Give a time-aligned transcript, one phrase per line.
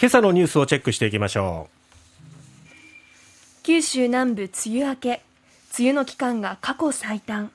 [0.00, 3.64] 今朝のニュースをチェックしていきましょう。
[3.64, 5.22] 九州南部梅雨明け。
[5.76, 7.50] 梅雨の期間が過去最短。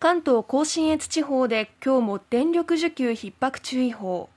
[0.00, 4.30] 関東甲信越地方で今日も電力需給逼迫注意報。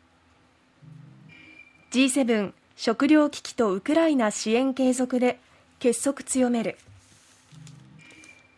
[1.89, 5.39] G7 食糧危機とウクライナ支援継続で
[5.79, 6.77] 結束強める。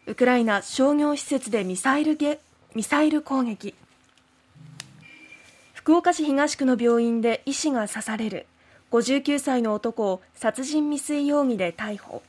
[0.06, 2.18] ウクライナ商業施設でミサイル
[2.76, 3.74] ミサイル攻撃。
[5.88, 8.46] 福岡市東区の病院で医師が刺される。
[8.92, 12.22] 59歳の男を殺人未遂容疑で逮捕。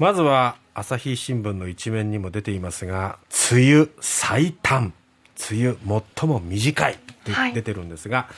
[0.00, 3.20] まずは朝日新聞の一面にも出ていますが
[3.52, 4.92] 梅雨最短。
[5.48, 8.34] 梅雨最も短いって出てるんですが、はい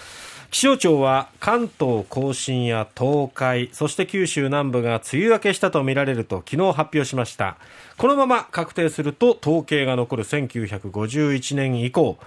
[0.51, 7.57] 気象庁は関東甲信や東海そして九州南部が梅雨明けしたとみられると昨日発表しました。
[7.97, 12.19] このまま確定すると統計が残る1951年以降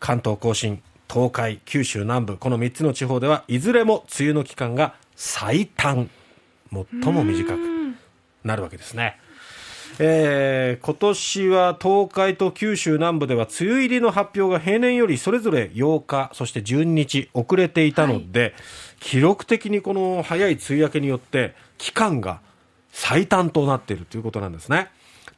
[0.00, 0.80] 関東甲信
[1.12, 6.10] 東海九州南部この3つの地方ではいずれも梅雨の期間が最短
[6.70, 7.58] 最も短く
[8.44, 9.18] なるわけですね。
[10.00, 18.54] えー、今年は東海と九州南部では梅雨入りの発表が平年よりそれぞれ8日、そして12日遅れていたので、はい、
[19.00, 22.40] 記録的にこの早い梅雨明けによって期間が
[22.92, 24.88] 最短となっているということなんですね。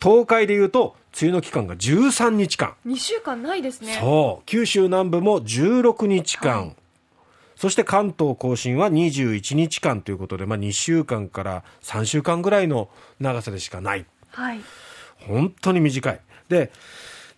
[0.03, 2.75] 東海でいうと梅雨の期間が13日間。
[2.87, 3.98] 2週間ないですね。
[4.01, 4.45] そう。
[4.47, 6.61] 九州南部も16日間。
[6.61, 6.77] はい
[7.61, 14.61] そして関東甲信は21日間ということで、まあ、2週間から3週間ぐらいの長さでしかないはい、
[15.29, 16.20] 本当に短い。
[16.48, 16.73] で、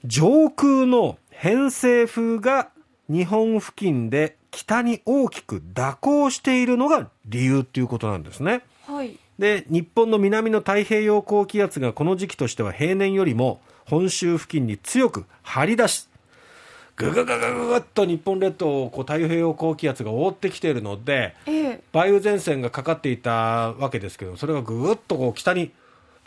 [0.05, 2.69] 上空の偏西風が
[3.09, 8.63] 日本付近で北に大きく蛇行しているのが理由ということなんですね。
[9.03, 16.09] はい、で、日本の南の太平洋高気圧がこの時期としては平年よりも本州付近に強く張り出し、
[16.95, 25.73] ぐぐぐぐぐっと日本列島をこう太平洋高気圧が覆ってきているので、ええ、梅雨前線がかかっていたわけですけど、それがぐぐっとこう北に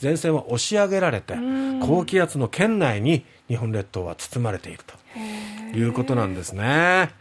[0.02, 1.36] 前線は押し上げられて
[1.82, 7.12] 高気圧の圏内に日本列島は包まれているということなんですね。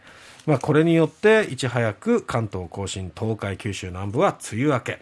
[0.45, 4.99] まあ、これによっていち早く関東甲信東海九州南部は梅雨明け。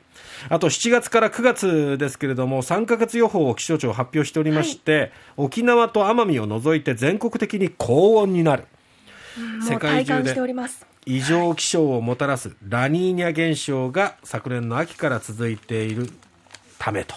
[0.49, 8.65] あと7月から9月ですけれども3か月予報を気象庁発表しておりまして、はい、沖縄と奄美を除いて全国的に高温になる。
[9.67, 10.35] 世界中で
[11.05, 16.09] 異常気象をもたらすラニーニャ現象が昨年の秋から続いている
[16.79, 17.15] ためと。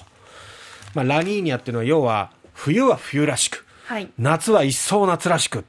[0.95, 5.65] まあ、ラニーニャっていうのは要は冬は冬らしく、はい、夏は一層夏らしく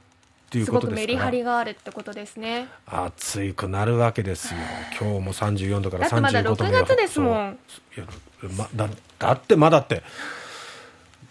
[0.48, 2.68] っていうことですメリハリがあるってことですね。
[2.86, 4.60] 暑いくなるわけですよ。
[4.98, 7.58] 今日も34度から35度だってまだ6月ですもん。
[7.96, 8.06] いや、
[8.56, 8.88] ま、だ
[9.18, 10.02] だってまだって。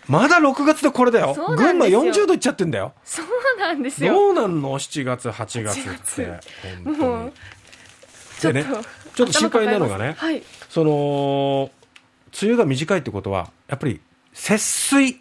[0.07, 1.33] まだ6月でこれだよ。
[1.33, 2.93] 群馬40度いっちゃってんだよ。
[3.03, 4.13] そうなんですよ。
[4.13, 5.83] どうなんの？7月8月っ
[6.15, 6.87] て。
[6.87, 7.33] もう
[8.39, 8.65] ちょっと、ね、
[9.15, 11.71] ちょっと心配なのがね、はい、その
[12.39, 13.99] 梅雨が短いってことは、やっぱり
[14.31, 15.19] 節水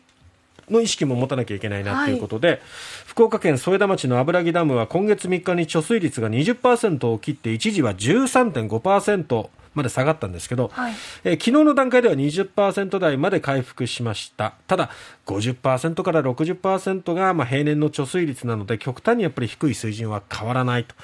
[0.70, 2.60] の意識も持たなきゃいけないなということで、はい、
[3.06, 14.54] 福岡県添田町の油木ダムは今月3日に貯水率が20%を切って一時は13.5%まで下がったんですけど、はい、えー、昨日の段階では20%台まで回復しました。
[14.66, 14.90] ただ
[15.26, 20.94] 50%から60%がまあ平年の貯水率なので極端にやっぱり低い水準は変わらないと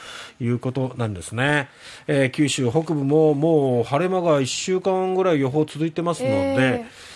[0.41, 1.69] いうことなんですね、
[2.07, 7.12] えー、九州北部ももう晴れ間が1週間ぐらい予報続いてますので、えー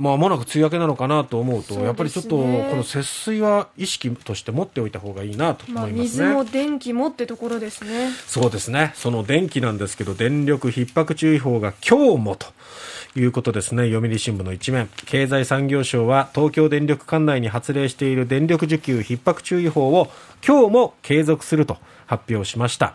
[0.00, 2.42] まあ、間もなく梅雨明けなのかなと思うと、ね、やっぱりちょっとこ
[2.74, 8.08] の節水は意識として持っておいた方がいいなと思いますね、まあ、水も電気もってところですね。
[8.26, 8.92] そうですね。
[8.94, 12.46] その電気なんですけど電力逼迫注意報が今日もと
[13.14, 13.90] いうことですね。
[13.90, 14.88] 読売新聞の一面。
[15.04, 20.10] 経済産業省は東京電力管内に発令している電力需給逼迫注意報を
[20.46, 22.94] 今日も継続すると発表しました。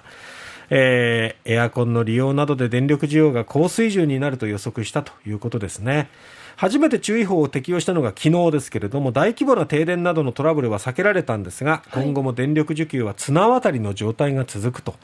[0.72, 6.09] えー、エアコンの利用などで電力需要が高水準になると予測したということですね。
[6.55, 14.95] 初めて注意報を適用したのが昨日ですけれども大規模な停電などのトラブルは避けられたんですが、今後も電力需給は綱渡りの状態が続くと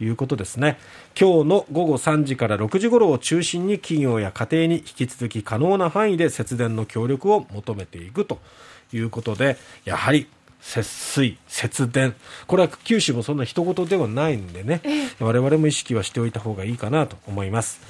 [0.00, 0.78] いうことですね。
[1.18, 8.38] 今日の午後3時から6時頃を中心に企業や家庭に引き続き可能な範囲で節電の協力を求めていくと
[8.92, 10.28] いうことでやはり
[10.60, 12.14] 節水、節電、
[12.48, 14.82] これは九州もそんな一言ではないんでね、
[15.20, 17.80] 我々も意識はしておいた方がいいかなと思います。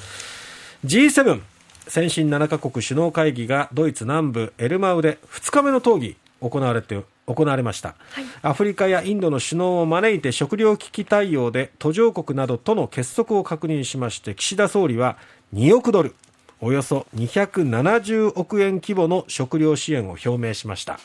[0.85, 1.41] G7
[1.89, 15.17] 先進7カ国首脳会議がドイツ南部エルマウで2日目の討議行われて行われました、はい、アフリカやインドの首脳を招いて食糧危機対応で途上国などとの結束を確認しまして岸田総理は
[15.55, 16.15] 2億ドル
[16.61, 20.99] およそ270億円規模の食糧支援を表明しました。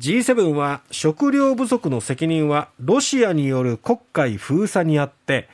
[0.00, 5.48] G7 は食料不足の責任はロシアによる黒海封鎖にあって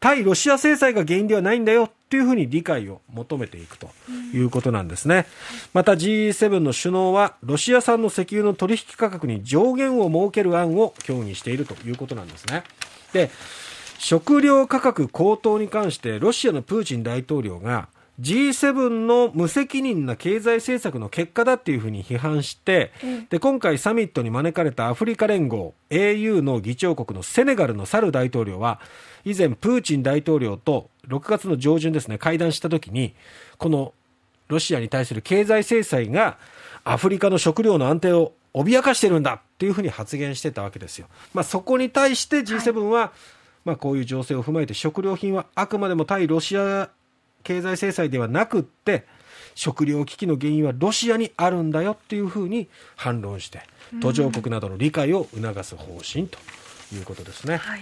[0.00, 3.90] 対ロシア制裁が原因ではないんだよというふうに理解を求めていくと
[4.32, 5.26] いうことなんですね。
[5.72, 12.62] また G7 の首脳はロシア産の石油の取引価格に上限を設ける案を協議しているということなんですね。
[13.12, 13.32] で、
[13.98, 17.88] 食料価格高騰に関してロシアのプーチン大統領が
[18.20, 22.92] G7 の無責任な経済政策の結果だっていうふうに批判して、
[23.28, 28.80] で今回サミットに招かれたアフリカ連合 AU の議長国のセネガルのサル大統領は
[29.24, 33.14] 以前プーチン大統領と6月の上旬ですね会談した時に
[33.58, 33.92] この
[34.48, 36.38] ロシアに対する経済制裁が
[36.84, 41.08] アフリカの食料の安定を脅かしてるんだっていうふうに発言してたわけですよ。
[41.32, 43.10] まあ、そこに対して G7 は、はい、
[43.64, 46.90] まあ、こういう情勢を踏まえて食料品はあくまでも対ロシア
[47.44, 49.06] 経済制裁ではなくって
[49.54, 53.62] 食糧危機の原因はロシアにあるんだよっていうふうに反論して
[54.00, 56.38] 途上国などの理解を促す方針と
[56.92, 57.58] いうことですね。
[57.58, 57.80] はい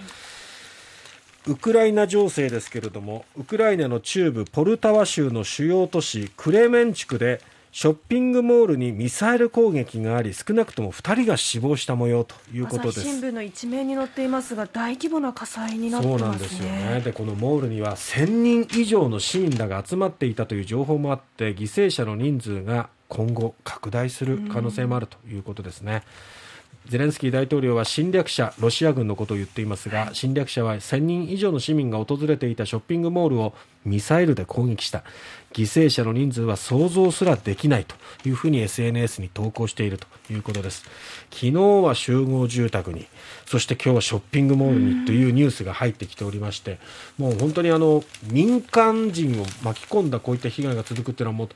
[1.45, 7.41] ウクライナ情勢ですけれどもウクライナの中部ポルタワ州の主要都市クレメンチュクで
[7.73, 13.01] ショッピングモールにミサイル攻撃があり少なくとも2人が死亡した模様ということです。
[13.01, 17.01] 新聞の一面に載っていますが大規模な火災になってます、ね、そうなんですよね。
[17.03, 26.03] でこのモールには1000人以上の市民らが集まっていたという情報もあって犠牲者の人数が今後拡大する可能性もあるということですね。
[26.87, 33.53] ゼレンスキー大統領は侵略者、ロシア軍のことを言っていますが、侵略者は1000人以上の市民が訪れていたショッピングモールを
[33.85, 35.03] ミサイルで攻撃した。
[35.53, 37.95] 犠牲者の人数は想像すらできないと
[38.27, 40.83] いうふうに SNS に投稿しているということです。
[41.31, 43.07] 昨日は集合住宅に、
[43.45, 46.79] そして今日はショッピングモールにというニュースが入ってきておりまして、
[47.17, 51.49] もう本当にあの民間人を巻き込んだこういった被害が続くっていうのはもう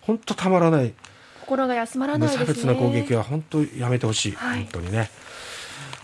[0.00, 0.92] 本当たまらない。
[1.48, 2.36] 心が休まらないね。
[2.36, 5.10] 無差別な攻撃は本当やめてほしい、はい、本当にね。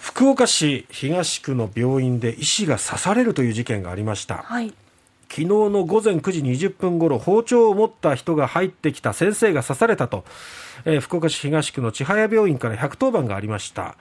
[0.00, 4.68] 福岡市東区の病院で医師が刺されるという事件がありました、はい、
[5.28, 10.24] 昨日の午前9時20分ごろ包丁を持った人が入ってきた先生が刺されたと、
[10.84, 13.96] えー、福岡市東区の千早病院から110番がありました。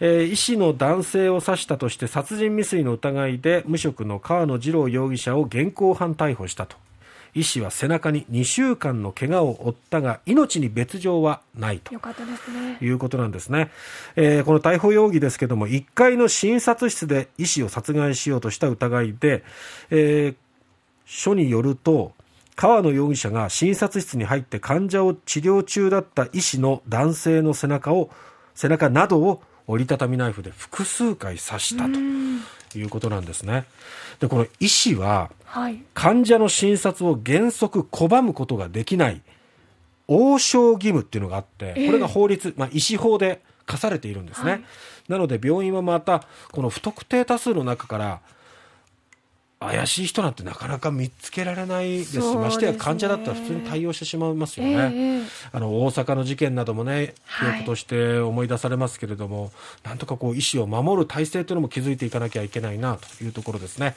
[0.00, 6.76] えー、医師の男性を刺したとして殺人未遂の疑いで無職の川野二郎容疑者を現行犯逮捕したと
[7.34, 11.92] 医師は背中に2週間の怪我を負ったが命に別状はないと。
[12.80, 13.70] いうことなんですね、
[14.16, 19.44] えー、この逮捕容疑ですけども1階の診察室で医師を殺害しようとした疑いで、
[19.90, 20.34] えー、
[21.04, 22.12] 書によると
[22.56, 28.10] 川野容疑者が診察室に入って患者を治療中だった医師の男性の背中を
[28.54, 31.90] 背中などを折りたたみナイフで複数回刺したと
[32.78, 33.64] いうことなんですね。
[34.20, 35.30] でこの医師は、
[35.94, 39.22] 患者の診察を原則拒むことができない
[40.08, 44.50] 応召義務っていうのがあって、これが法律、まあ、医師法で課されているんですね。
[44.50, 44.64] はい、
[45.08, 48.20] なので病院はまたこの不特定多数の中から
[49.66, 54.72] 怪しい人なんてなかなか見つけられないですし、ましてや患者だったら普通に対応してしまいますよね。
[54.72, 63.92] えー、あの大阪の事件などもね、記憶として思い出されますけれども、はい、なんとかこう医師を守る体制というのも築いていかなきゃいけないなというところですね。